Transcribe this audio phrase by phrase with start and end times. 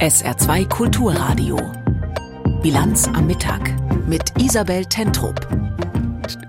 [0.00, 1.56] SR2 Kulturradio.
[2.62, 3.72] Bilanz am Mittag
[4.06, 5.65] mit Isabel Tentrup.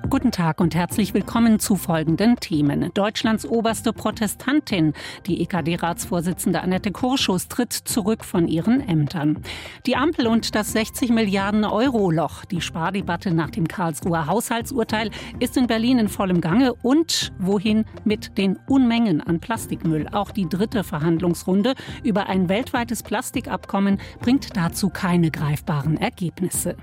[0.09, 2.91] Guten Tag und herzlich willkommen zu folgenden Themen.
[2.93, 4.93] Deutschlands oberste Protestantin,
[5.25, 9.43] die EKD-Ratsvorsitzende Annette Kurschus, tritt zurück von ihren Ämtern.
[9.85, 12.45] Die Ampel und das 60 Milliarden Euro Loch.
[12.45, 18.37] Die Spardebatte nach dem Karlsruher Haushaltsurteil ist in Berlin in vollem Gange und wohin mit
[18.37, 20.07] den Unmengen an Plastikmüll.
[20.13, 26.77] Auch die dritte Verhandlungsrunde über ein weltweites Plastikabkommen bringt dazu keine greifbaren Ergebnisse.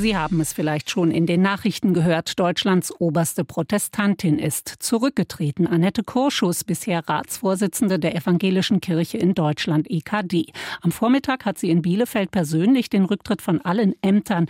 [0.00, 2.38] Sie haben es vielleicht schon in den Nachrichten gehört.
[2.38, 5.66] Deutschlands oberste Protestantin ist zurückgetreten.
[5.66, 10.52] Annette Kurschus, bisher Ratsvorsitzende der Evangelischen Kirche in Deutschland, EKD.
[10.82, 14.46] Am Vormittag hat sie in Bielefeld persönlich den Rücktritt von allen Ämtern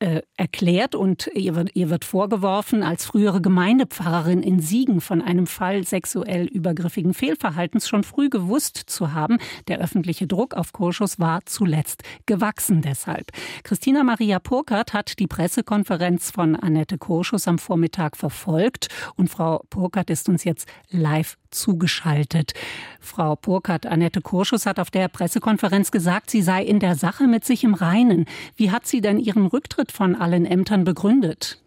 [0.00, 5.46] äh, erklärt und ihr wird, ihr wird vorgeworfen, als frühere Gemeindepfarrerin in Siegen von einem
[5.46, 9.38] Fall sexuell übergriffigen Fehlverhaltens schon früh gewusst zu haben.
[9.66, 13.30] Der öffentliche Druck auf Kurschus war zuletzt gewachsen deshalb.
[13.64, 20.10] Christina Maria Purkert hat die Pressekonferenz von Annette Kurschus am Vormittag verfolgt und Frau Purkert
[20.10, 22.54] ist uns jetzt live zugeschaltet.
[23.00, 27.44] Frau Burkhardt, Annette Kurschus hat auf der Pressekonferenz gesagt, sie sei in der Sache mit
[27.44, 28.26] sich im Reinen.
[28.56, 31.62] Wie hat sie denn ihren Rücktritt von allen Ämtern begründet?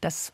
[0.00, 0.32] Das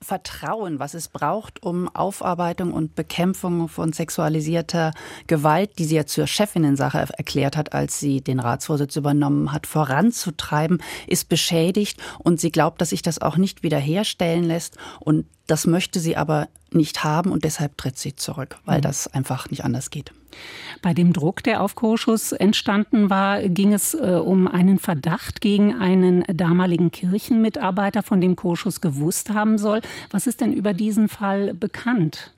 [0.00, 4.92] Vertrauen, was es braucht, um Aufarbeitung und Bekämpfung von sexualisierter
[5.26, 10.82] Gewalt, die sie ja zur Chefinnensache erklärt hat, als sie den Ratsvorsitz übernommen hat, voranzutreiben,
[11.08, 15.98] ist beschädigt und sie glaubt, dass sich das auch nicht wiederherstellen lässt und das möchte
[15.98, 18.82] sie aber nicht haben und deshalb tritt sie zurück, weil mhm.
[18.82, 20.12] das einfach nicht anders geht.
[20.82, 25.74] Bei dem Druck, der auf Kurschus entstanden war, ging es äh, um einen Verdacht gegen
[25.74, 29.80] einen damaligen Kirchenmitarbeiter, von dem Kurschus gewusst haben soll.
[30.10, 32.32] Was ist denn über diesen Fall bekannt?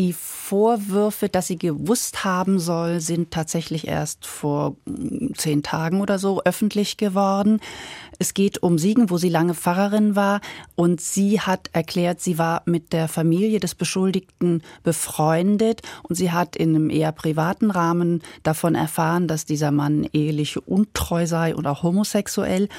[0.00, 6.18] Die Vorwürfe, dass sie gewusst haben soll, sind tatsächlich erst vor hm, zehn Tagen oder
[6.18, 7.60] so öffentlich geworden.
[8.18, 10.40] Es geht um Siegen, wo sie lange Pfarrerin war.
[10.74, 15.82] Und sie hat erklärt, sie war mit der Familie des Beschuldigten befreundet.
[16.02, 21.26] Und sie hat in einem eher privaten Rahmen davon erfahren, dass dieser Mann ehelich untreu
[21.26, 22.70] sei und auch homosexuell.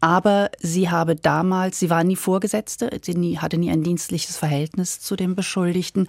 [0.00, 5.00] Aber sie habe damals, sie war nie Vorgesetzte, sie nie, hatte nie ein dienstliches Verhältnis
[5.00, 6.08] zu dem Beschuldigten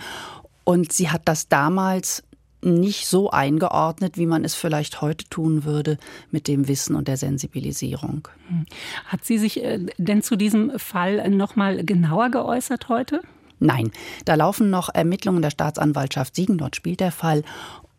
[0.65, 2.23] und sie hat das damals
[2.61, 5.97] nicht so eingeordnet, wie man es vielleicht heute tun würde
[6.31, 8.27] mit dem Wissen und der Sensibilisierung.
[8.47, 8.65] Hm.
[9.05, 13.21] Hat sie sich äh, denn zu diesem Fall noch mal genauer geäußert heute?
[13.59, 13.91] Nein,
[14.25, 17.43] da laufen noch Ermittlungen der Staatsanwaltschaft Siegen, dort spielt der Fall.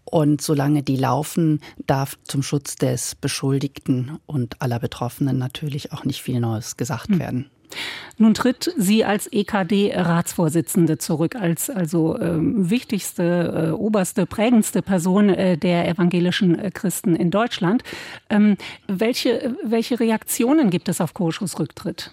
[0.05, 6.23] Und solange die laufen, darf zum Schutz des Beschuldigten und aller Betroffenen natürlich auch nicht
[6.23, 7.19] viel Neues gesagt hm.
[7.19, 7.51] werden.
[8.19, 15.59] Nun tritt sie als EKD-Ratsvorsitzende zurück, als also äh, wichtigste, äh, oberste, prägendste Person äh,
[15.59, 17.83] der evangelischen äh, Christen in Deutschland.
[18.31, 18.57] Ähm,
[18.87, 22.13] welche, welche Reaktionen gibt es auf Koschus Rücktritt?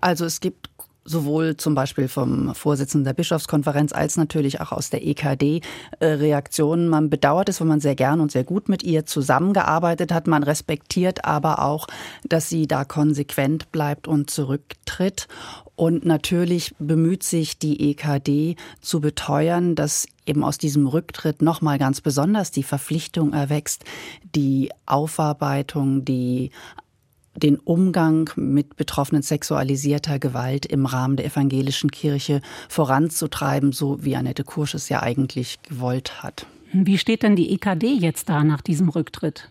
[0.00, 0.67] Also es gibt
[1.08, 5.62] sowohl zum Beispiel vom Vorsitzenden der Bischofskonferenz als natürlich auch aus der EKD
[6.00, 6.88] äh, Reaktionen.
[6.88, 10.26] Man bedauert es, weil man sehr gern und sehr gut mit ihr zusammengearbeitet hat.
[10.26, 11.86] Man respektiert aber auch,
[12.24, 15.28] dass sie da konsequent bleibt und zurücktritt.
[15.76, 22.00] Und natürlich bemüht sich die EKD zu beteuern, dass eben aus diesem Rücktritt nochmal ganz
[22.00, 23.84] besonders die Verpflichtung erwächst,
[24.34, 26.50] die Aufarbeitung, die
[27.38, 34.44] den Umgang mit Betroffenen sexualisierter Gewalt im Rahmen der evangelischen Kirche voranzutreiben, so wie Annette
[34.44, 36.46] Kursch es ja eigentlich gewollt hat.
[36.72, 39.50] Wie steht denn die EKD jetzt da nach diesem Rücktritt?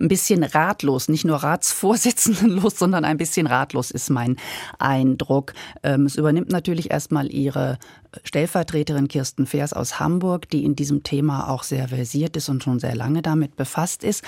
[0.00, 4.36] ein bisschen ratlos, nicht nur Ratsvorsitzendenlos, sondern ein bisschen ratlos ist mein
[4.78, 5.54] Eindruck.
[5.82, 7.78] Ähm, es übernimmt natürlich erstmal ihre
[8.24, 12.78] Stellvertreterin Kirsten Feers aus Hamburg, die in diesem Thema auch sehr versiert ist und schon
[12.78, 14.24] sehr lange damit befasst ist.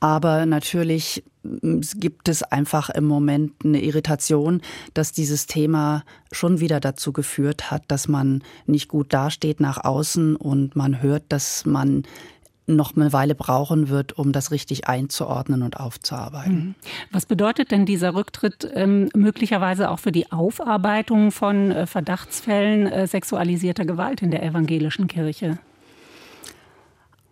[0.00, 4.60] Aber natürlich gibt es einfach im Moment eine Irritation,
[4.94, 10.36] dass dieses Thema schon wieder dazu geführt hat, dass man nicht gut dasteht nach außen
[10.36, 12.04] und man hört, dass man
[12.66, 16.54] noch eine Weile brauchen wird, um das richtig einzuordnen und aufzuarbeiten.
[16.54, 16.74] Mhm.
[17.10, 23.06] Was bedeutet denn dieser Rücktritt ähm, möglicherweise auch für die Aufarbeitung von äh, Verdachtsfällen äh,
[23.06, 25.58] sexualisierter Gewalt in der evangelischen Kirche?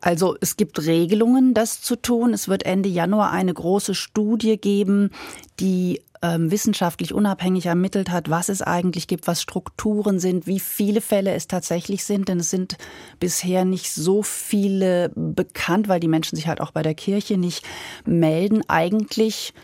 [0.01, 2.33] Also es gibt Regelungen, das zu tun.
[2.33, 5.11] Es wird Ende Januar eine große Studie geben,
[5.59, 11.01] die ähm, wissenschaftlich unabhängig ermittelt hat, was es eigentlich gibt, was Strukturen sind, wie viele
[11.01, 12.29] Fälle es tatsächlich sind.
[12.29, 12.77] Denn es sind
[13.19, 17.65] bisher nicht so viele bekannt, weil die Menschen sich halt auch bei der Kirche nicht
[18.05, 18.63] melden.
[18.69, 19.55] Eigentlich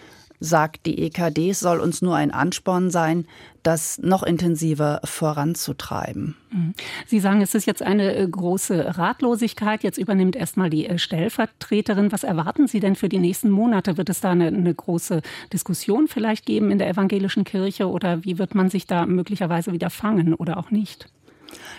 [0.41, 3.27] sagt die EKD, es soll uns nur ein Ansporn sein,
[3.63, 6.37] das noch intensiver voranzutreiben.
[6.51, 6.75] Mhm.
[7.07, 9.83] Sie sagen, es ist jetzt eine äh, große Ratlosigkeit.
[9.83, 12.13] Jetzt übernimmt erstmal die äh, Stellvertreterin.
[12.13, 13.97] Was erwarten Sie denn für die nächsten Monate?
[13.97, 15.21] Wird es da eine, eine große
[15.53, 19.91] Diskussion vielleicht geben in der evangelischen Kirche oder wie wird man sich da möglicherweise wieder
[19.91, 21.09] fangen oder auch nicht?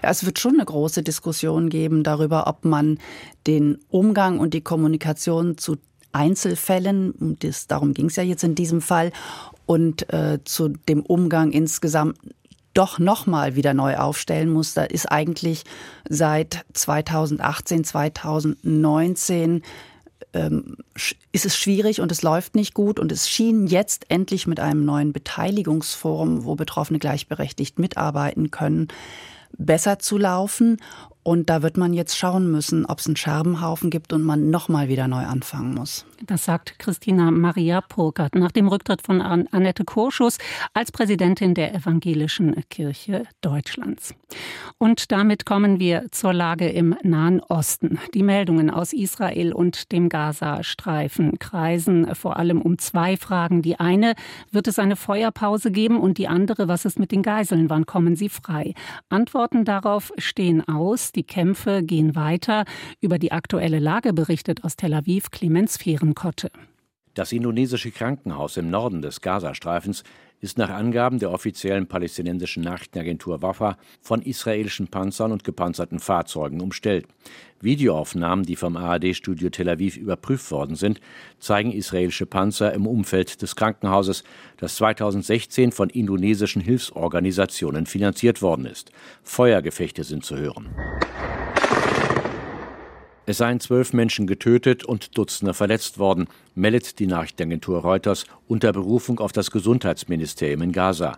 [0.04, 3.00] Ja, es wird schon eine große Diskussion geben darüber, ob man
[3.46, 5.78] den Umgang und die Kommunikation zu
[6.18, 9.12] Einzelfällen, das, darum ging es ja jetzt in diesem Fall,
[9.66, 12.18] und äh, zu dem Umgang insgesamt
[12.74, 14.74] doch nochmal wieder neu aufstellen muss.
[14.74, 15.64] Da ist eigentlich
[16.08, 19.64] seit 2018, 2019
[20.34, 20.78] ähm,
[21.32, 23.00] ist es schwierig und es läuft nicht gut.
[23.00, 28.90] Und es schien jetzt endlich mit einem neuen Beteiligungsforum, wo Betroffene gleichberechtigt mitarbeiten können,
[29.58, 30.78] besser zu laufen.
[31.28, 34.88] Und da wird man jetzt schauen müssen, ob es einen Scherbenhaufen gibt und man nochmal
[34.88, 36.06] wieder neu anfangen muss.
[36.26, 40.38] Das sagt Christina Maria Purkert nach dem Rücktritt von Annette Kurschus
[40.74, 44.16] als Präsidentin der Evangelischen Kirche Deutschlands.
[44.78, 48.00] Und damit kommen wir zur Lage im Nahen Osten.
[48.14, 53.62] Die Meldungen aus Israel und dem Gazastreifen kreisen vor allem um zwei Fragen.
[53.62, 54.16] Die eine,
[54.52, 56.00] wird es eine Feuerpause geben?
[56.00, 57.70] Und die andere, was ist mit den Geiseln?
[57.70, 58.74] Wann kommen sie frei?
[59.10, 61.12] Antworten darauf stehen aus.
[61.18, 62.64] Die Kämpfe gehen weiter.
[63.02, 66.52] Über die aktuelle Lage berichtet aus Tel Aviv Clemens Fehrenkotte.
[67.16, 70.04] Das indonesische Krankenhaus im Norden des Gazastreifens
[70.40, 77.08] ist nach Angaben der offiziellen palästinensischen Nachrichtenagentur Wafa von israelischen Panzern und gepanzerten Fahrzeugen umstellt.
[77.60, 81.02] Videoaufnahmen, die vom ARD-Studio Tel Aviv überprüft worden sind,
[81.40, 84.24] zeigen israelische Panzer im Umfeld des Krankenhauses,
[84.58, 88.92] das 2016 von indonesischen Hilfsorganisationen finanziert worden ist.
[89.24, 90.70] Feuergefechte sind zu hören.
[93.30, 99.20] Es seien zwölf Menschen getötet und Dutzende verletzt worden, meldet die Nachrichtenagentur Reuters unter Berufung
[99.20, 101.18] auf das Gesundheitsministerium in Gaza.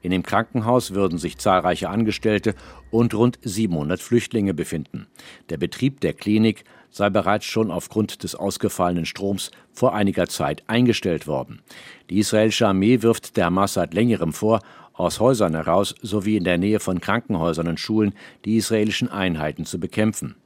[0.00, 2.54] In dem Krankenhaus würden sich zahlreiche Angestellte
[2.90, 5.06] und rund 700 Flüchtlinge befinden.
[5.50, 11.26] Der Betrieb der Klinik sei bereits schon aufgrund des ausgefallenen Stroms vor einiger Zeit eingestellt
[11.26, 11.60] worden.
[12.08, 14.60] Die israelische Armee wirft der Hamas seit längerem vor,
[15.00, 18.14] aus Häusern heraus sowie in der Nähe von Krankenhäusern und Schulen
[18.44, 20.36] die israelischen Einheiten zu bekämpfen.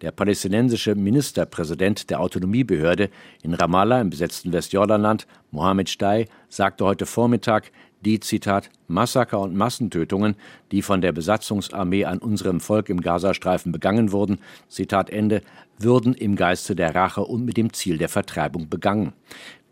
[0.00, 3.10] Der palästinensische Ministerpräsident der Autonomiebehörde
[3.42, 7.72] in Ramallah im besetzten Westjordanland, Mohammed Stei, sagte heute Vormittag,
[8.04, 10.34] die Zitat Massaker und Massentötungen,
[10.72, 14.38] die von der Besatzungsarmee an unserem Volk im Gazastreifen begangen wurden,
[14.68, 15.42] Zitat Ende,
[15.78, 19.12] würden im Geiste der Rache und mit dem Ziel der Vertreibung begangen.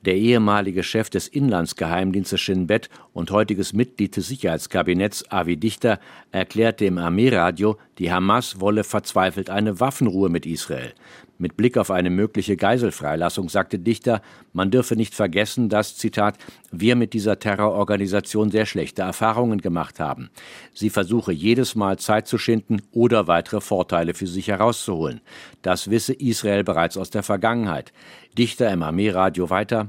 [0.06, 6.00] Der ehemalige Chef des Inlandsgeheimdienstes Shin Bet und heutiges Mitglied des Sicherheitskabinetts Avi Dichter
[6.32, 10.94] erklärte im Armeeradio, die Hamas wolle verzweifelt eine Waffenruhe mit Israel.
[11.40, 14.20] Mit Blick auf eine mögliche Geiselfreilassung sagte Dichter,
[14.52, 16.36] man dürfe nicht vergessen, dass, Zitat,
[16.70, 20.28] wir mit dieser Terrororganisation sehr schlechte Erfahrungen gemacht haben.
[20.74, 25.22] Sie versuche jedes Mal Zeit zu schinden oder weitere Vorteile für sich herauszuholen.
[25.62, 27.94] Das wisse Israel bereits aus der Vergangenheit.
[28.36, 29.88] Dichter im Armeeradio weiter.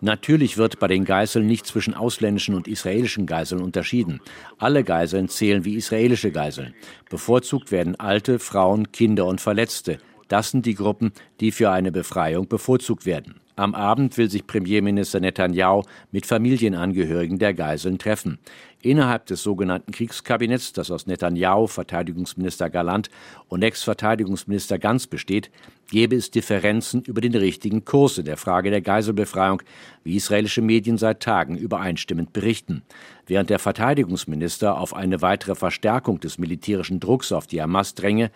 [0.00, 4.20] Natürlich wird bei den Geiseln nicht zwischen ausländischen und israelischen Geiseln unterschieden.
[4.58, 6.74] Alle Geiseln zählen wie israelische Geiseln.
[7.10, 9.98] Bevorzugt werden Alte, Frauen, Kinder und Verletzte.
[10.28, 13.40] Das sind die Gruppen, die für eine Befreiung bevorzugt werden.
[13.56, 18.38] Am Abend will sich Premierminister Netanyahu mit Familienangehörigen der Geiseln treffen.
[18.82, 23.10] Innerhalb des sogenannten Kriegskabinetts, das aus Netanyahu, Verteidigungsminister Galant
[23.48, 25.50] und Ex-Verteidigungsminister Ganz besteht,
[25.88, 29.62] gäbe es Differenzen über den richtigen Kurs in der Frage der Geiselbefreiung,
[30.02, 32.82] wie israelische Medien seit Tagen übereinstimmend berichten.
[33.26, 38.32] Während der Verteidigungsminister auf eine weitere Verstärkung des militärischen Drucks auf die Hamas dränge,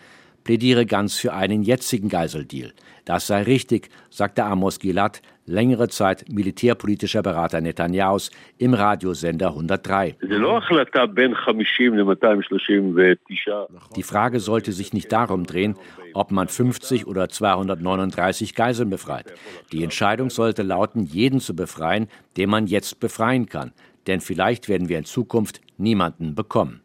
[0.48, 2.72] plädiere ganz für einen jetzigen Geiseldeal.
[3.04, 10.16] Das sei richtig, sagte Amos Gilad, längere Zeit militärpolitischer Berater Netanyahus im Radiosender 103.
[13.94, 15.76] Die Frage sollte sich nicht darum drehen,
[16.14, 19.26] ob man 50 oder 239 Geiseln befreit.
[19.70, 23.72] Die Entscheidung sollte lauten, jeden zu befreien, den man jetzt befreien kann.
[24.06, 26.80] Denn vielleicht werden wir in Zukunft niemanden bekommen.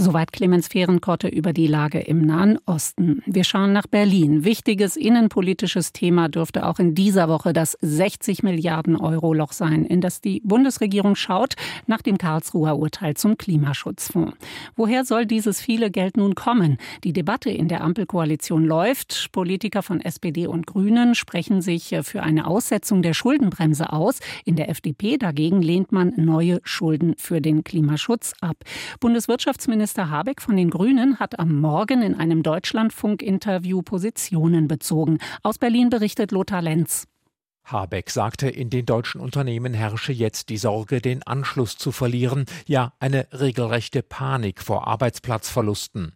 [0.00, 3.20] Soweit Clemens Fehrenkotte über die Lage im Nahen Osten.
[3.26, 4.44] Wir schauen nach Berlin.
[4.44, 10.00] Wichtiges innenpolitisches Thema dürfte auch in dieser Woche das 60 Milliarden Euro Loch sein, in
[10.00, 11.56] das die Bundesregierung schaut
[11.88, 14.36] nach dem Karlsruher Urteil zum Klimaschutzfonds.
[14.76, 16.78] Woher soll dieses viele Geld nun kommen?
[17.02, 19.32] Die Debatte in der Ampelkoalition läuft.
[19.32, 24.20] Politiker von SPD und Grünen sprechen sich für eine Aussetzung der Schuldenbremse aus.
[24.44, 28.58] In der FDP dagegen lehnt man neue Schulden für den Klimaschutz ab.
[29.00, 35.16] Bundeswirtschaftsminister Innenminister Habeck von den Grünen hat am Morgen in einem Deutschlandfunk-Interview Positionen bezogen.
[35.42, 37.06] Aus Berlin berichtet Lothar Lenz.
[37.72, 42.92] Habeck sagte, in den deutschen Unternehmen herrsche jetzt die Sorge, den Anschluss zu verlieren, ja
[42.98, 46.12] eine regelrechte Panik vor Arbeitsplatzverlusten.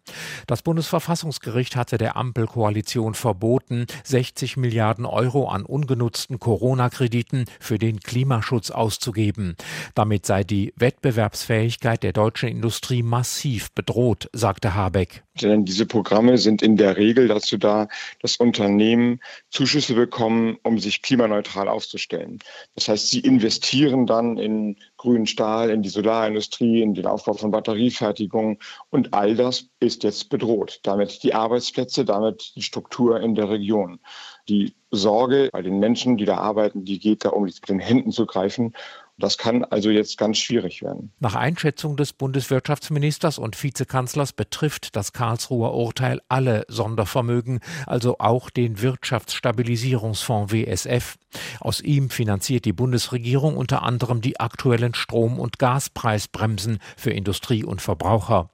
[0.47, 8.71] Das Bundesverfassungsgericht hatte der Ampelkoalition verboten, 60 Milliarden Euro an ungenutzten Corona-Krediten für den Klimaschutz
[8.71, 9.55] auszugeben.
[9.95, 15.23] Damit sei die Wettbewerbsfähigkeit der deutschen Industrie massiv bedroht, sagte Habeck.
[15.41, 17.87] Denn diese Programme sind in der Regel dazu da,
[18.21, 22.37] dass Unternehmen Zuschüsse bekommen, um sich klimaneutral aufzustellen.
[22.75, 27.49] Das heißt, sie investieren dann in grünen Stahl, in die Solarindustrie, in den Aufbau von
[27.49, 28.59] Batteriefertigung
[28.91, 30.79] und all das ist jetzt bedroht.
[30.83, 33.99] Damit die Arbeitsplätze, damit die Struktur in der Region.
[34.47, 38.11] Die Sorge bei den Menschen, die da arbeiten, die geht da um mit den Händen
[38.11, 38.73] zu greifen
[39.17, 41.11] das kann also jetzt ganz schwierig werden.
[41.19, 48.81] Nach Einschätzung des Bundeswirtschaftsministers und Vizekanzlers betrifft das Karlsruher Urteil alle Sondervermögen, also auch den
[48.81, 51.15] Wirtschaftsstabilisierungsfonds WSF.
[51.59, 57.81] Aus ihm finanziert die Bundesregierung unter anderem die aktuellen Strom- und Gaspreisbremsen für Industrie und
[57.81, 58.49] Verbraucher.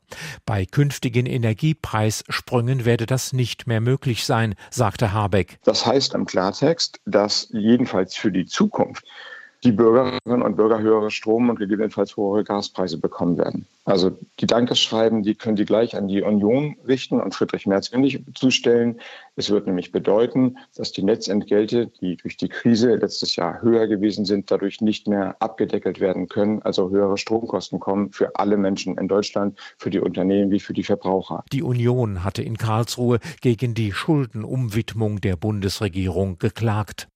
[0.45, 5.59] Bei künftigen Energiepreissprüngen werde das nicht mehr möglich sein, sagte Habeck.
[5.63, 9.05] Das heißt im Klartext, dass jedenfalls für die Zukunft
[9.63, 13.67] die Bürgerinnen und Bürger höhere Strom- und gegebenenfalls höhere Gaspreise bekommen werden.
[13.83, 18.23] Also die Dankeschreiben, die können Sie gleich an die Union richten und Friedrich Merz ähnlich
[18.35, 19.01] zustellen.
[19.35, 24.25] Es wird nämlich bedeuten, dass die Netzentgelte, die durch die Krise letztes Jahr höher gewesen
[24.25, 29.07] sind, dadurch nicht mehr abgedeckelt werden können, also höhere Stromkosten kommen für alle Menschen in
[29.07, 31.43] Deutschland, für die Unternehmen wie für die Verbraucher.
[31.51, 37.07] Die Union hatte in Karlsruhe gegen die Schuldenumwidmung der Bundesregierung geklagt.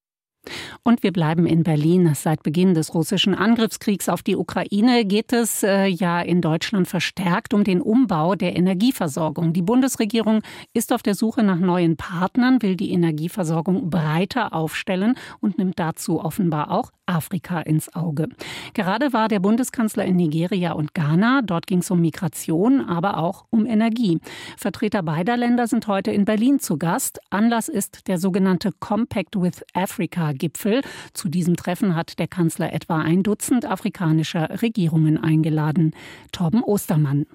[0.82, 2.12] Und wir bleiben in Berlin.
[2.14, 7.54] Seit Beginn des russischen Angriffskriegs auf die Ukraine geht es äh, ja in Deutschland verstärkt
[7.54, 9.52] um den Umbau der Energieversorgung.
[9.52, 15.58] Die Bundesregierung ist auf der Suche nach neuen Partnern, will die Energieversorgung breiter aufstellen und
[15.58, 18.28] nimmt dazu offenbar auch Afrika ins Auge.
[18.72, 21.42] Gerade war der Bundeskanzler in Nigeria und Ghana.
[21.42, 24.20] Dort ging es um Migration, aber auch um Energie.
[24.56, 27.20] Vertreter beider Länder sind heute in Berlin zu Gast.
[27.30, 30.82] Anlass ist der sogenannte Compact with Africa Gipfel.
[31.12, 35.94] Zu diesem Treffen hat der Kanzler etwa ein Dutzend afrikanischer Regierungen eingeladen.
[36.32, 37.26] Torben Ostermann.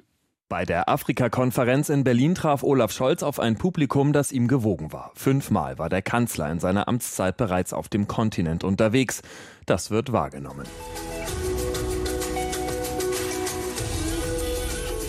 [0.49, 5.11] Bei der Afrika-Konferenz in Berlin traf Olaf Scholz auf ein Publikum, das ihm gewogen war.
[5.13, 9.21] Fünfmal war der Kanzler in seiner Amtszeit bereits auf dem Kontinent unterwegs.
[9.67, 10.65] Das wird wahrgenommen.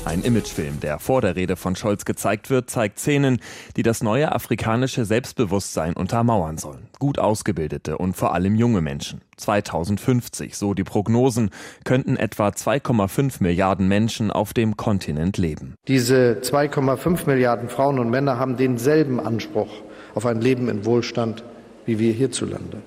[0.05, 3.39] Ein Imagefilm, der vor der Rede von Scholz gezeigt wird, zeigt Szenen,
[3.77, 6.89] die das neue afrikanische Selbstbewusstsein untermauern sollen.
[6.99, 9.21] Gut ausgebildete und vor allem junge Menschen.
[9.37, 11.51] 2050, so die Prognosen,
[11.85, 15.75] könnten etwa 2,5 Milliarden Menschen auf dem Kontinent leben.
[15.87, 19.71] Diese 2,5 Milliarden Frauen und Männer haben denselben Anspruch
[20.15, 21.45] auf ein Leben in Wohlstand
[21.87, 22.79] wie wir hierzulande.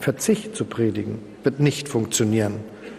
[0.00, 2.54] Verzicht zu predigen wird nicht funktionieren.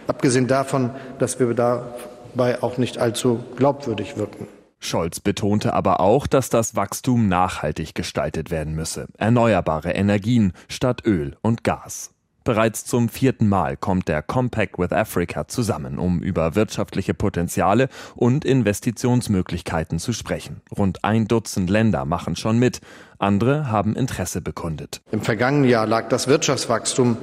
[0.06, 1.94] Abgesehen davon, dass wir da
[2.38, 4.46] dabei auch nicht allzu glaubwürdig wirken.
[4.78, 9.08] Scholz betonte aber auch, dass das Wachstum nachhaltig gestaltet werden müsse.
[9.18, 12.12] Erneuerbare Energien statt Öl und Gas.
[12.44, 18.44] Bereits zum vierten Mal kommt der Compact with Africa zusammen, um über wirtschaftliche Potenziale und
[18.44, 20.62] Investitionsmöglichkeiten zu sprechen.
[20.74, 22.80] Rund ein Dutzend Länder machen schon mit,
[23.18, 25.02] andere haben Interesse bekundet.
[25.10, 27.18] Im vergangenen Jahr lag das Wirtschaftswachstum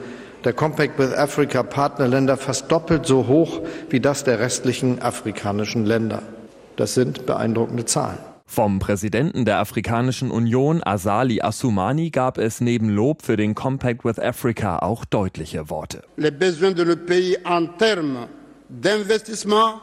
[0.45, 6.21] der Compact with Africa Partnerländer fast doppelt so hoch wie das der restlichen afrikanischen Länder.
[6.75, 8.19] Das sind beeindruckende Zahlen.
[8.47, 14.19] Vom Präsidenten der Afrikanischen Union, Asali Assoumani, gab es neben Lob für den Compact with
[14.19, 16.03] Africa auch deutliche Worte.
[16.17, 18.27] Les besoins de le pays en termes
[18.69, 19.81] d'investissement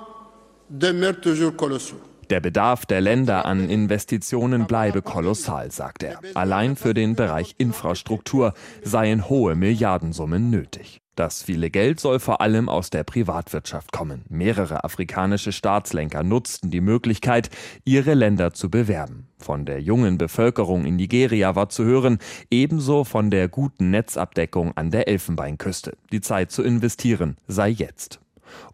[0.69, 2.01] demeurent toujours colossaux.
[2.33, 6.19] Der Bedarf der Länder an Investitionen bleibe kolossal, sagt er.
[6.33, 11.03] Allein für den Bereich Infrastruktur seien hohe Milliardensummen nötig.
[11.15, 14.25] Das viele Geld soll vor allem aus der Privatwirtschaft kommen.
[14.31, 17.51] Mehrere afrikanische Staatslenker nutzten die Möglichkeit,
[17.85, 19.29] ihre Länder zu bewerben.
[19.39, 22.17] Von der jungen Bevölkerung in Nigeria war zu hören,
[22.51, 25.99] ebenso von der guten Netzabdeckung an der Elfenbeinküste.
[26.13, 28.22] Die Zeit zu investieren sei jetzt.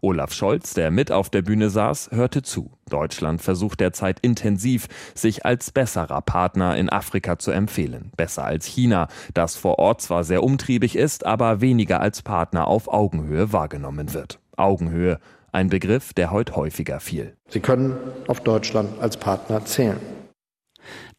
[0.01, 2.71] Olaf Scholz, der mit auf der Bühne saß, hörte zu.
[2.89, 8.11] Deutschland versucht derzeit intensiv, sich als besserer Partner in Afrika zu empfehlen.
[8.17, 12.87] Besser als China, das vor Ort zwar sehr umtriebig ist, aber weniger als Partner auf
[12.87, 14.39] Augenhöhe wahrgenommen wird.
[14.57, 15.19] Augenhöhe,
[15.51, 17.35] ein Begriff, der heute häufiger fiel.
[17.47, 20.18] Sie können auf Deutschland als Partner zählen.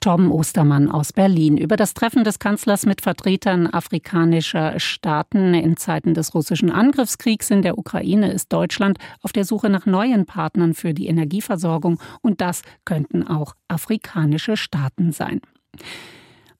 [0.00, 6.15] Tom Ostermann aus Berlin über das Treffen des Kanzlers mit Vertretern afrikanischer Staaten in Zeiten
[6.15, 10.95] des russischen Angriffskriegs in der Ukraine ist Deutschland auf der Suche nach neuen Partnern für
[10.95, 15.41] die Energieversorgung und das könnten auch afrikanische Staaten sein.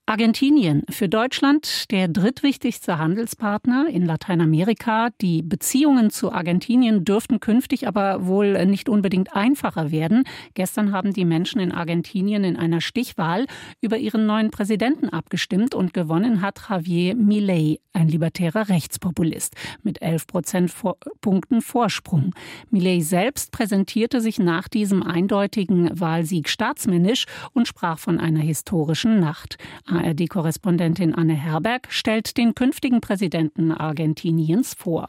[0.07, 5.09] Argentinien für Deutschland der drittwichtigste Handelspartner in Lateinamerika.
[5.21, 10.23] Die Beziehungen zu Argentinien dürften künftig aber wohl nicht unbedingt einfacher werden.
[10.55, 13.45] Gestern haben die Menschen in Argentinien in einer Stichwahl
[13.79, 20.27] über ihren neuen Präsidenten abgestimmt und gewonnen hat Javier Milei, ein libertärer Rechtspopulist, mit 11
[20.27, 22.33] Prozentpunkten Vorsprung.
[22.69, 29.57] Milei selbst präsentierte sich nach diesem eindeutigen Wahlsieg staatsmännisch und sprach von einer historischen Nacht.
[30.01, 35.07] ARD-Korrespondentin Anne Herberg stellt den künftigen Präsidenten Argentiniens vor.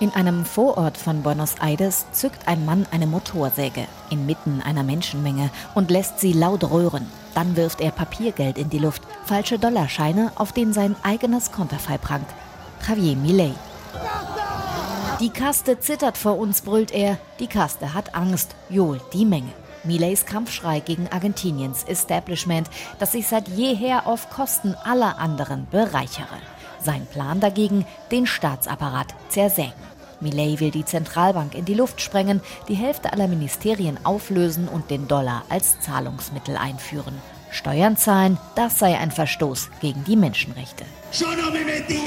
[0.00, 5.90] In einem Vorort von Buenos Aires zückt ein Mann eine Motorsäge inmitten einer Menschenmenge und
[5.90, 7.06] lässt sie laut röhren.
[7.34, 12.28] Dann wirft er Papiergeld in die Luft, falsche Dollarscheine, auf denen sein eigenes Konterfei prangt.
[12.88, 13.52] Javier Milei.
[15.20, 17.18] Die Kaste zittert vor uns, brüllt er.
[17.38, 19.52] Die Kaste hat Angst, johlt die Menge.
[19.84, 26.38] Millets Kampfschrei gegen Argentiniens Establishment, das sich seit jeher auf Kosten aller anderen bereichere.
[26.80, 29.72] Sein Plan dagegen, den Staatsapparat zersägen.
[30.20, 35.08] Millet will die Zentralbank in die Luft sprengen, die Hälfte aller Ministerien auflösen und den
[35.08, 37.20] Dollar als Zahlungsmittel einführen.
[37.50, 40.84] Steuern zahlen, das sei ein Verstoß gegen die Menschenrechte.
[41.12, 42.00] Yo no me metí.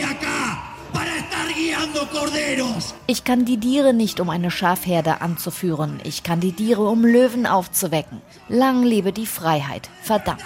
[3.07, 5.99] Ich kandidiere nicht, um eine Schafherde anzuführen.
[6.03, 8.21] Ich kandidiere, um Löwen aufzuwecken.
[8.49, 9.89] Lang lebe die Freiheit.
[10.01, 10.41] Verdammt.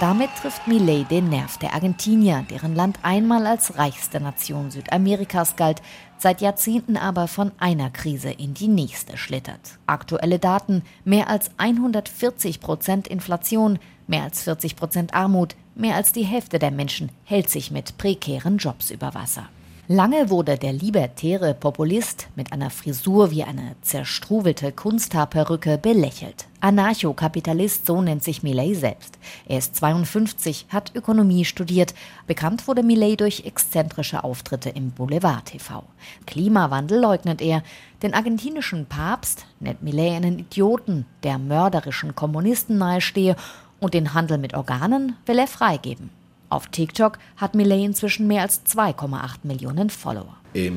[0.00, 5.82] Damit trifft Millet den Nerv der Argentinier, deren Land einmal als reichste Nation Südamerikas galt,
[6.16, 9.78] seit Jahrzehnten aber von einer Krise in die nächste schlittert.
[9.86, 16.24] Aktuelle Daten: mehr als 140 Prozent Inflation, mehr als 40 Prozent Armut, Mehr als die
[16.24, 19.48] Hälfte der Menschen hält sich mit prekären Jobs über Wasser.
[19.88, 26.48] Lange wurde der libertäre Populist mit einer Frisur wie eine zerstruwelte Kunsthaarperücke belächelt.
[26.60, 29.18] Anarchokapitalist, so nennt sich Millet selbst.
[29.48, 31.94] Er ist 52, hat Ökonomie studiert.
[32.26, 35.82] Bekannt wurde Millet durch exzentrische Auftritte im Boulevard TV.
[36.26, 37.62] Klimawandel leugnet er.
[38.02, 43.34] Den argentinischen Papst nennt Millet einen Idioten, der mörderischen Kommunisten nahestehe
[43.80, 46.10] und den Handel mit Organen will er freigeben.
[46.50, 50.36] Auf TikTok hat Millet inzwischen mehr als 2,8 Millionen Follower.
[50.52, 50.68] Eh,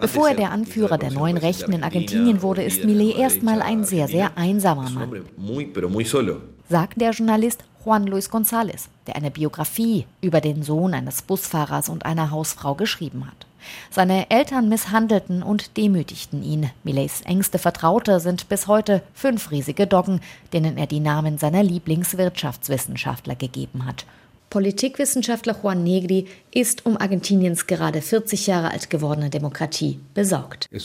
[0.00, 4.08] Bevor er der Anführer der neuen Rechten in Argentinien wurde, ist Millet erstmal ein sehr,
[4.08, 5.22] sehr einsamer Mann,
[6.68, 12.04] sagt der Journalist Juan Luis González, der eine Biografie über den Sohn eines Busfahrers und
[12.04, 13.46] einer Hausfrau geschrieben hat.
[13.90, 16.70] Seine Eltern misshandelten und demütigten ihn.
[16.84, 20.20] Millets engste Vertraute sind bis heute fünf riesige Doggen,
[20.52, 24.06] denen er die Namen seiner Lieblingswirtschaftswissenschaftler gegeben hat.
[24.52, 30.68] Politikwissenschaftler Juan Negri ist um Argentiniens gerade 40 Jahre alt gewordene Demokratie besorgt.
[30.70, 30.78] Er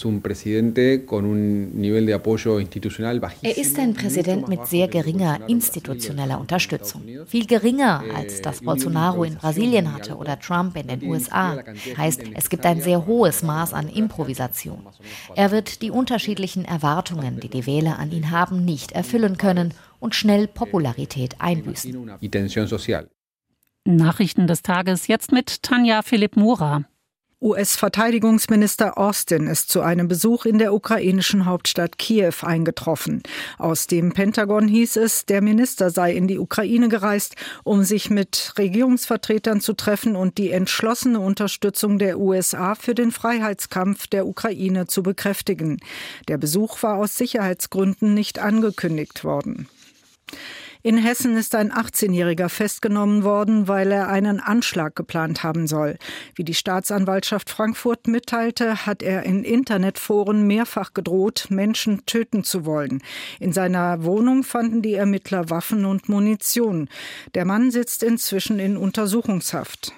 [3.58, 7.02] ist ein Präsident mit sehr geringer institutioneller Unterstützung.
[7.26, 11.62] Viel geringer als das Bolsonaro in Brasilien hatte oder Trump in den USA.
[11.98, 14.88] Heißt, es gibt ein sehr hohes Maß an Improvisation.
[15.36, 20.16] Er wird die unterschiedlichen Erwartungen, die die Wähler an ihn haben, nicht erfüllen können und
[20.16, 22.12] schnell Popularität einbüßen.
[23.96, 26.84] Nachrichten des Tages jetzt mit Tanja Philipp Mura.
[27.40, 33.22] US-Verteidigungsminister Austin ist zu einem Besuch in der ukrainischen Hauptstadt Kiew eingetroffen.
[33.60, 38.54] Aus dem Pentagon hieß es, der Minister sei in die Ukraine gereist, um sich mit
[38.58, 45.04] Regierungsvertretern zu treffen und die entschlossene Unterstützung der USA für den Freiheitskampf der Ukraine zu
[45.04, 45.80] bekräftigen.
[46.28, 49.70] Der Besuch war aus Sicherheitsgründen nicht angekündigt worden.
[50.88, 55.98] In Hessen ist ein 18-Jähriger festgenommen worden, weil er einen Anschlag geplant haben soll.
[56.34, 63.04] Wie die Staatsanwaltschaft Frankfurt mitteilte, hat er in Internetforen mehrfach gedroht, Menschen töten zu wollen.
[63.42, 66.88] In seiner Wohnung fanden die Ermittler Waffen und Munition.
[67.36, 69.92] Der Mann sitzt inzwischen in Untersuchungshaft.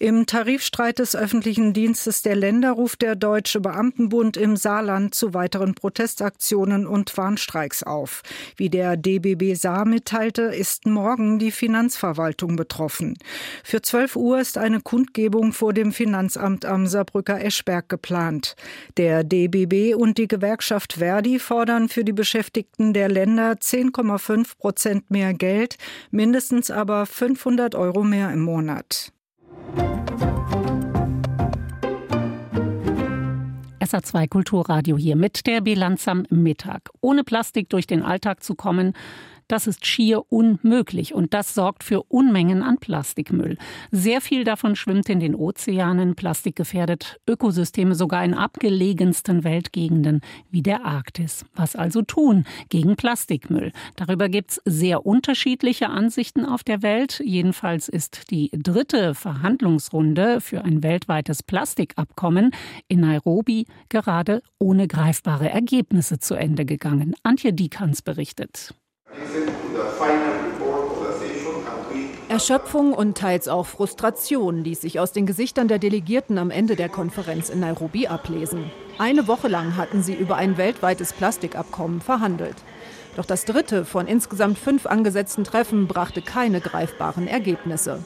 [0.00, 5.74] Im Tarifstreit des öffentlichen Dienstes der Länder ruft der Deutsche Beamtenbund im Saarland zu weiteren
[5.74, 8.22] Protestaktionen und Warnstreiks auf.
[8.56, 13.16] Wie der DBB Saar mitteilte, ist morgen die Finanzverwaltung betroffen.
[13.62, 18.56] Für 12 Uhr ist eine Kundgebung vor dem Finanzamt am Saarbrücker Eschberg geplant.
[18.96, 25.34] Der DBB und die Gewerkschaft Verdi fordern für die Beschäftigten der Länder 10,5 Prozent mehr
[25.34, 25.76] Geld,
[26.10, 29.13] mindestens aber 500 Euro mehr im Monat.
[33.94, 36.90] SA2 Kulturradio hier mit der Bilanz am Mittag.
[37.00, 38.94] Ohne Plastik durch den Alltag zu kommen,
[39.48, 43.56] das ist schier unmöglich und das sorgt für Unmengen an Plastikmüll.
[43.90, 50.62] Sehr viel davon schwimmt in den Ozeanen, Plastik gefährdet Ökosysteme sogar in abgelegensten Weltgegenden wie
[50.62, 51.44] der Arktis.
[51.54, 53.72] Was also tun gegen Plastikmüll?
[53.96, 57.20] Darüber gibt's sehr unterschiedliche Ansichten auf der Welt.
[57.24, 62.50] Jedenfalls ist die dritte Verhandlungsrunde für ein weltweites Plastikabkommen
[62.88, 67.14] in Nairobi gerade ohne greifbare Ergebnisse zu Ende gegangen.
[67.22, 68.74] Antje Dikans berichtet.
[72.28, 76.88] Erschöpfung und teils auch Frustration ließ sich aus den Gesichtern der Delegierten am Ende der
[76.88, 78.70] Konferenz in Nairobi ablesen.
[78.98, 82.56] Eine Woche lang hatten sie über ein weltweites Plastikabkommen verhandelt.
[83.16, 88.02] Doch das dritte von insgesamt fünf angesetzten Treffen brachte keine greifbaren Ergebnisse.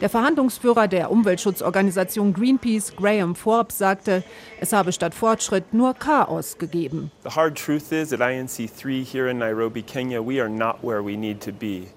[0.00, 4.22] Der Verhandlungsführer der Umweltschutzorganisation Greenpeace, Graham Forbes, sagte,
[4.60, 7.10] es habe statt Fortschritt nur Chaos gegeben.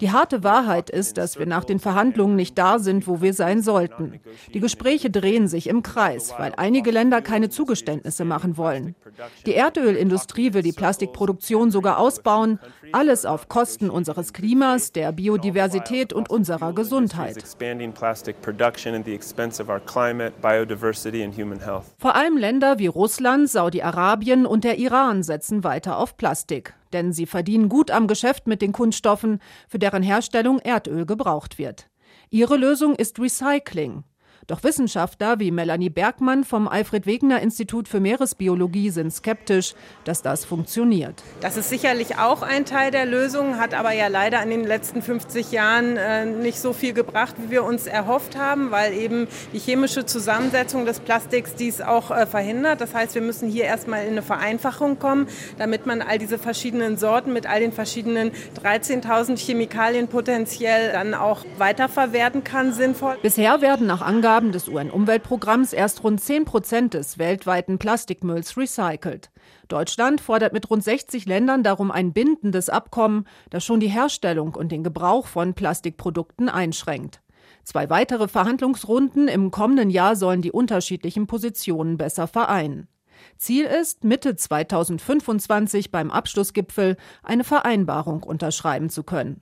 [0.01, 3.61] Die harte Wahrheit ist, dass wir nach den Verhandlungen nicht da sind, wo wir sein
[3.61, 4.19] sollten.
[4.53, 8.95] Die Gespräche drehen sich im Kreis, weil einige Länder keine Zugeständnisse machen wollen.
[9.45, 12.59] Die Erdölindustrie will die Plastikproduktion sogar ausbauen,
[12.91, 17.37] alles auf Kosten unseres Klimas, der Biodiversität und unserer Gesundheit.
[21.97, 27.27] Vor allem Länder wie Russland, Saudi-Arabien und der Iran setzen weiter auf Plastik, denn sie
[27.27, 31.89] verdienen gut am Geschäft mit den Kunststoffen, für deren Herstellung Erdöl gebraucht wird.
[32.31, 34.03] Ihre Lösung ist Recycling.
[34.49, 40.43] Doch Wissenschaftler wie Melanie Bergmann vom Alfred Wegener Institut für Meeresbiologie sind skeptisch, dass das
[40.43, 41.21] funktioniert.
[41.39, 45.03] Das ist sicherlich auch ein Teil der Lösung, hat aber ja leider in den letzten
[45.03, 49.59] 50 Jahren äh, nicht so viel gebracht, wie wir uns erhofft haben, weil eben die
[49.59, 52.81] chemische Zusammensetzung des Plastiks dies auch äh, verhindert.
[52.81, 55.27] Das heißt, wir müssen hier erstmal in eine Vereinfachung kommen,
[55.59, 58.31] damit man all diese verschiedenen Sorten mit all den verschiedenen
[58.63, 63.15] 13.000 Chemikalien potenziell dann auch weiterverwerten kann sinnvoll.
[63.21, 69.31] Bisher werden nach Angaben Angaben des UN-Umweltprogramms erst rund 10 Prozent des weltweiten Plastikmülls recycelt.
[69.67, 74.71] Deutschland fordert mit rund 60 Ländern darum ein bindendes Abkommen, das schon die Herstellung und
[74.71, 77.21] den Gebrauch von Plastikprodukten einschränkt.
[77.65, 82.87] Zwei weitere Verhandlungsrunden im kommenden Jahr sollen die unterschiedlichen Positionen besser vereinen.
[83.37, 89.41] Ziel ist, Mitte 2025 beim Abschlussgipfel eine Vereinbarung unterschreiben zu können.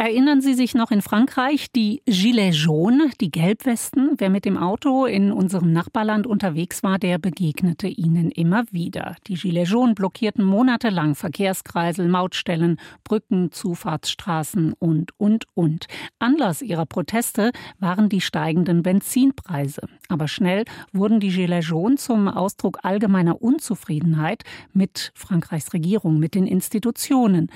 [0.00, 4.12] Erinnern Sie sich noch in Frankreich die Gilets jaunes, die Gelbwesten?
[4.16, 9.16] Wer mit dem Auto in unserem Nachbarland unterwegs war, der begegnete ihnen immer wieder.
[9.26, 15.86] Die Gilets jaunes blockierten monatelang Verkehrskreisel, Mautstellen, Brücken, Zufahrtsstraßen und, und, und.
[16.18, 19.82] Anlass ihrer Proteste waren die steigenden Benzinpreise.
[20.08, 26.46] Aber schnell wurden die Gilets jaunes zum Ausdruck allgemeiner Unzufriedenheit mit Frankreichs Regierung, mit den
[26.46, 27.50] Institutionen.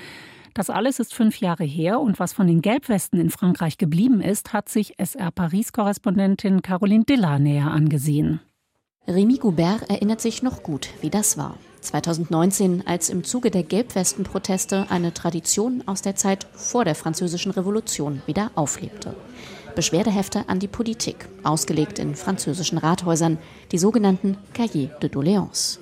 [0.55, 4.53] Das alles ist fünf Jahre her und was von den Gelbwesten in Frankreich geblieben ist,
[4.53, 8.39] hat sich SR Paris-Korrespondentin Caroline Diller näher angesehen.
[9.05, 11.57] Rémi Goubert erinnert sich noch gut, wie das war.
[11.81, 18.21] 2019, als im Zuge der Gelbwesten-Proteste eine Tradition aus der Zeit vor der Französischen Revolution
[18.25, 19.13] wieder auflebte.
[19.75, 23.39] Beschwerdehefte an die Politik, ausgelegt in französischen Rathäusern,
[23.73, 25.79] die sogenannten Cahiers de Doléances.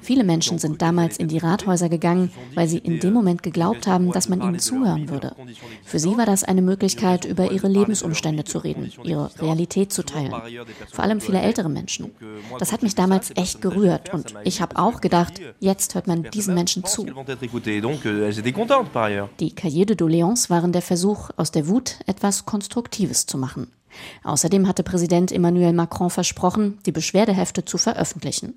[0.00, 4.12] Viele Menschen sind damals in die Rathäuser gegangen, weil sie in dem Moment geglaubt haben,
[4.12, 5.34] dass man ihnen zuhören würde.
[5.84, 10.34] Für sie war das eine Möglichkeit, über ihre Lebensumstände zu reden, ihre Realität zu teilen.
[10.92, 12.10] Vor allem viele ältere Menschen.
[12.58, 16.54] Das hat mich damals echt gerührt und ich habe auch gedacht, jetzt hört man diesen
[16.54, 17.06] Menschen zu.
[19.40, 23.68] Die Cahiers de Doléances waren der Versuch, aus der Wut etwas Konstruktives zu machen.
[24.24, 28.54] Außerdem hatte Präsident Emmanuel Macron versprochen, die Beschwerdehefte zu veröffentlichen.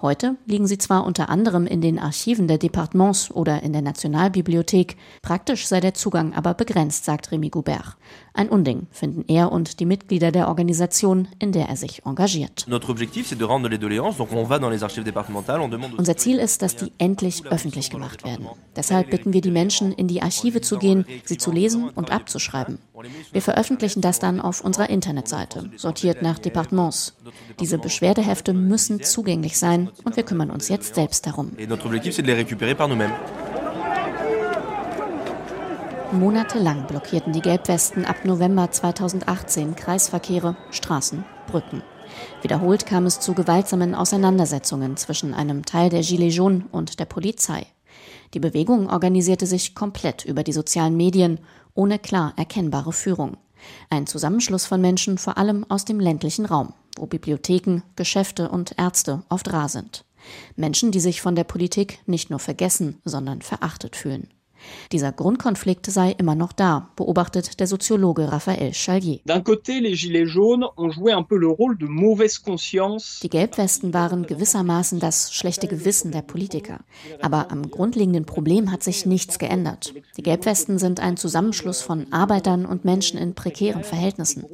[0.00, 4.96] Heute liegen sie zwar unter anderem in den Archiven der Departements oder in der Nationalbibliothek,
[5.22, 7.96] praktisch sei der Zugang aber begrenzt, sagt Remy Goubert.
[8.36, 12.66] Ein Unding finden er und die Mitglieder der Organisation, in der er sich engagiert.
[15.96, 18.46] Unser Ziel ist, dass die endlich öffentlich gemacht werden.
[18.76, 22.78] Deshalb bitten wir die Menschen, in die Archive zu gehen, sie zu lesen und abzuschreiben.
[23.32, 27.16] Wir veröffentlichen das dann auf unserer Internetseite, sortiert nach Departements.
[27.58, 31.52] Diese Beschwerdehefte müssen zugänglich sein und wir kümmern uns jetzt selbst darum.
[36.12, 41.82] Monatelang blockierten die Gelbwesten ab November 2018 Kreisverkehre, Straßen, Brücken.
[42.42, 47.66] Wiederholt kam es zu gewaltsamen Auseinandersetzungen zwischen einem Teil der Gilets jaunes und der Polizei.
[48.34, 51.40] Die Bewegung organisierte sich komplett über die sozialen Medien
[51.74, 53.36] ohne klar erkennbare Führung.
[53.90, 59.24] Ein Zusammenschluss von Menschen vor allem aus dem ländlichen Raum, wo Bibliotheken, Geschäfte und Ärzte
[59.28, 60.04] oft rar sind.
[60.54, 64.28] Menschen, die sich von der Politik nicht nur vergessen, sondern verachtet fühlen.
[64.92, 69.20] Dieser Grundkonflikt sei immer noch da, beobachtet der Soziologe Raphael Chalier.
[73.22, 76.80] Die Gelbwesten waren gewissermaßen das schlechte Gewissen der Politiker.
[77.20, 79.94] Aber am grundlegenden Problem hat sich nichts geändert.
[80.16, 84.44] Die Gelbwesten sind ein Zusammenschluss von Arbeitern und Menschen in prekären Verhältnissen.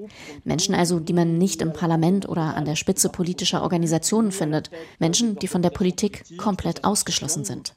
[0.45, 4.71] Menschen also, die man nicht im Parlament oder an der Spitze politischer Organisationen findet.
[4.99, 7.73] Menschen, die von der Politik komplett ausgeschlossen sind.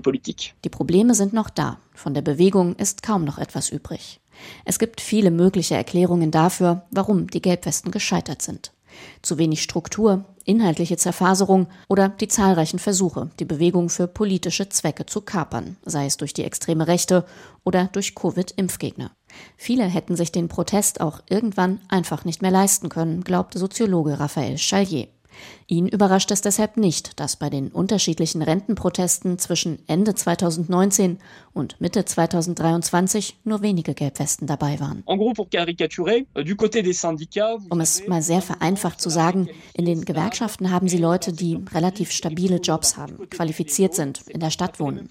[0.00, 0.54] Politik.
[0.64, 1.78] Die Probleme sind noch da.
[1.94, 4.20] Von der Bewegung ist kaum noch etwas übrig.
[4.64, 8.72] Es gibt viele mögliche Erklärungen dafür, warum die Gelbwesten gescheitert sind.
[9.22, 15.20] Zu wenig Struktur, inhaltliche Zerfaserung oder die zahlreichen Versuche, die Bewegung für politische Zwecke zu
[15.20, 17.24] kapern, sei es durch die extreme Rechte
[17.64, 19.10] oder durch Covid-Impfgegner.
[19.56, 24.58] Viele hätten sich den Protest auch irgendwann einfach nicht mehr leisten können, glaubt Soziologe Raphael
[24.58, 25.08] Chalier.
[25.66, 31.18] Ihn überrascht es deshalb nicht, dass bei den unterschiedlichen Rentenprotesten zwischen Ende 2019
[31.54, 35.02] und Mitte 2023 nur wenige Gelbwesten dabei waren.
[35.06, 35.14] Euh,
[37.70, 42.10] um es mal sehr vereinfacht zu sagen, in den Gewerkschaften haben sie Leute, die relativ
[42.10, 45.10] stabile Jobs haben, qualifiziert sind, in der Stadt wohnen.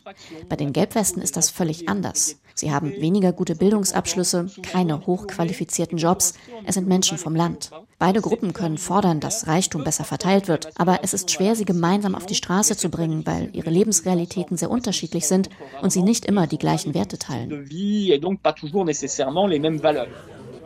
[0.50, 2.38] Bei den Gelbwesten ist das völlig anders.
[2.56, 6.34] Sie haben weniger gute Bildungsabschlüsse, keine hochqualifizierten Jobs.
[6.66, 7.72] Es sind Menschen vom Land.
[7.98, 12.16] Beide Gruppen können fordern, dass Reichtum besser verteilt wird, aber es ist schwer, sie gemeinsam
[12.16, 15.50] auf die Straße zu bringen, weil ihre Lebensrealitäten sehr unterschiedlich sind
[15.82, 17.70] und sie nicht immer die gleichen Werte teilen.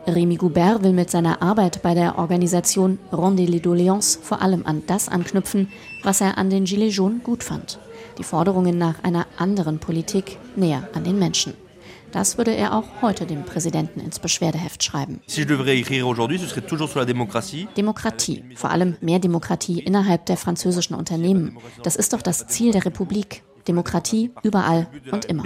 [0.06, 4.82] Rémi Goubert will mit seiner Arbeit bei der Organisation Rendez les Doléances vor allem an
[4.86, 5.68] das anknüpfen,
[6.02, 7.78] was er an den Gilets jaunes gut fand.
[8.16, 11.52] Die Forderungen nach einer anderen Politik näher an den Menschen.
[12.12, 15.20] Das würde er auch heute dem Präsidenten ins Beschwerdeheft schreiben.
[17.76, 21.58] Demokratie, vor allem mehr Demokratie innerhalb der französischen Unternehmen.
[21.82, 23.42] Das ist doch das Ziel der Republik.
[23.66, 25.44] Demokratie überall und immer.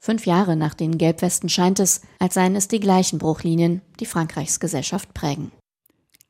[0.00, 4.58] Fünf Jahre nach den Gelbwesten scheint es, als seien es die gleichen Bruchlinien, die Frankreichs
[4.58, 5.52] Gesellschaft prägen.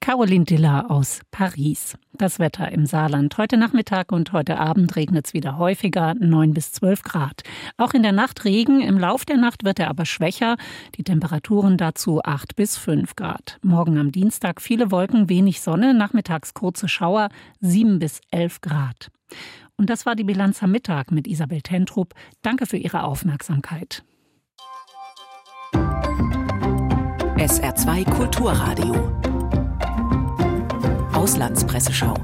[0.01, 1.95] Caroline Diller aus Paris.
[2.15, 3.37] Das Wetter im Saarland.
[3.37, 7.43] Heute Nachmittag und heute Abend regnet es wieder häufiger, 9 bis 12 Grad.
[7.77, 8.81] Auch in der Nacht Regen.
[8.81, 10.57] Im Lauf der Nacht wird er aber schwächer.
[10.97, 13.59] Die Temperaturen dazu 8 bis 5 Grad.
[13.63, 15.93] Morgen am Dienstag viele Wolken, wenig Sonne.
[15.93, 17.29] Nachmittags kurze Schauer,
[17.61, 19.11] 7 bis 11 Grad.
[19.77, 22.15] Und das war die Bilanz am Mittag mit Isabel Tentrup.
[22.41, 24.03] Danke für Ihre Aufmerksamkeit.
[27.37, 29.30] SR2 Kulturradio
[31.21, 32.15] Auslandspresseschau.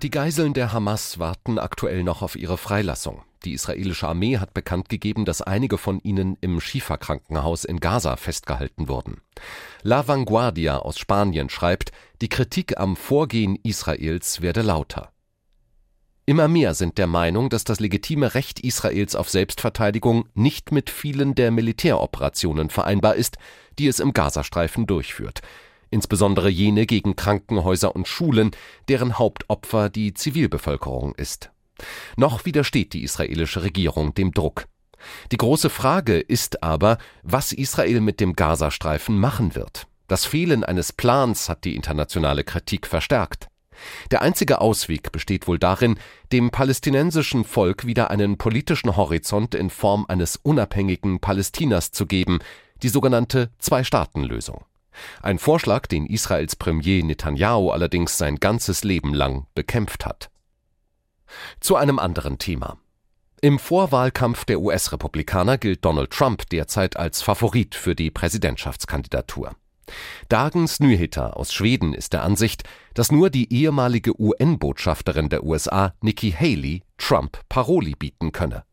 [0.00, 3.20] Die Geiseln der Hamas warten aktuell noch auf ihre Freilassung.
[3.44, 8.88] Die israelische Armee hat bekannt gegeben, dass einige von ihnen im Schifa-Krankenhaus in Gaza festgehalten
[8.88, 9.20] wurden.
[9.82, 15.12] La Vanguardia aus Spanien schreibt, die Kritik am Vorgehen Israels werde lauter.
[16.24, 21.34] Immer mehr sind der Meinung, dass das legitime Recht Israels auf Selbstverteidigung nicht mit vielen
[21.34, 23.36] der Militäroperationen vereinbar ist,
[23.78, 25.42] die es im Gazastreifen durchführt
[25.90, 28.50] insbesondere jene gegen Krankenhäuser und Schulen,
[28.88, 31.50] deren Hauptopfer die Zivilbevölkerung ist.
[32.16, 34.66] Noch widersteht die israelische Regierung dem Druck.
[35.32, 39.86] Die große Frage ist aber, was Israel mit dem Gazastreifen machen wird.
[40.08, 43.48] Das Fehlen eines Plans hat die internationale Kritik verstärkt.
[44.10, 45.98] Der einzige Ausweg besteht wohl darin,
[46.32, 52.40] dem palästinensischen Volk wieder einen politischen Horizont in Form eines unabhängigen Palästinas zu geben,
[52.82, 54.64] die sogenannte Zwei-Staaten-Lösung.
[55.22, 60.30] Ein Vorschlag, den Israels Premier Netanyahu allerdings sein ganzes Leben lang bekämpft hat.
[61.60, 62.78] Zu einem anderen Thema.
[63.42, 69.56] Im Vorwahlkampf der US-Republikaner gilt Donald Trump derzeit als Favorit für die Präsidentschaftskandidatur.
[70.28, 76.32] Dagens Nyheter aus Schweden ist der Ansicht, dass nur die ehemalige UN-Botschafterin der USA, Nikki
[76.32, 78.64] Haley, Trump Paroli bieten könne.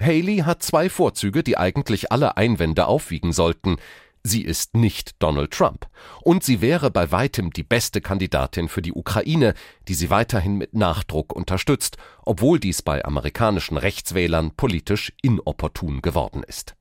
[0.00, 3.76] Haley hat zwei Vorzüge, die eigentlich alle Einwände aufwiegen sollten.
[4.26, 5.86] Sie ist nicht Donald Trump.
[6.22, 9.52] Und sie wäre bei weitem die beste Kandidatin für die Ukraine,
[9.86, 16.74] die sie weiterhin mit Nachdruck unterstützt, obwohl dies bei amerikanischen Rechtswählern politisch inopportun geworden ist.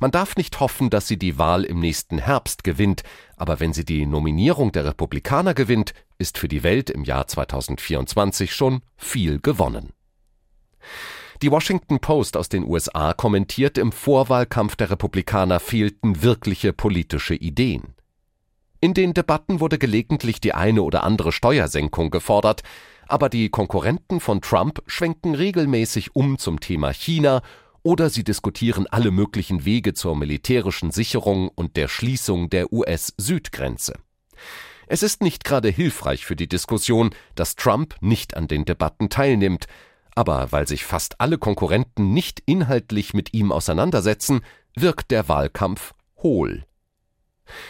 [0.00, 3.02] Man darf nicht hoffen, dass sie die Wahl im nächsten Herbst gewinnt,
[3.36, 8.54] aber wenn sie die Nominierung der Republikaner gewinnt, ist für die Welt im Jahr 2024
[8.54, 9.92] schon viel gewonnen.
[11.42, 17.94] Die Washington Post aus den USA kommentiert, im Vorwahlkampf der Republikaner fehlten wirkliche politische Ideen.
[18.80, 22.62] In den Debatten wurde gelegentlich die eine oder andere Steuersenkung gefordert,
[23.06, 27.42] aber die Konkurrenten von Trump schwenken regelmäßig um zum Thema China
[27.82, 33.94] oder sie diskutieren alle möglichen Wege zur militärischen Sicherung und der Schließung der US-Südgrenze.
[34.88, 39.66] Es ist nicht gerade hilfreich für die Diskussion, dass Trump nicht an den Debatten teilnimmt,
[40.16, 44.40] aber weil sich fast alle Konkurrenten nicht inhaltlich mit ihm auseinandersetzen,
[44.74, 46.64] wirkt der Wahlkampf hohl.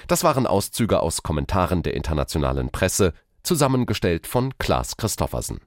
[0.07, 5.61] Das waren Auszüge aus Kommentaren der internationalen Presse, zusammengestellt von Klaas Christoffersen